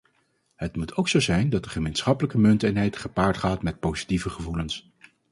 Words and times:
Het 0.55 0.75
moet 0.75 0.95
ook 0.95 1.09
zo 1.09 1.19
zijn 1.21 1.49
dat 1.49 1.63
de 1.63 1.69
gemeenschappelijke 1.69 2.37
munteenheid 2.37 2.97
gepaard 2.97 3.37
gaat 3.37 3.61
met 3.63 3.79
positieve 3.79 4.29
gevoelens. 4.29 4.89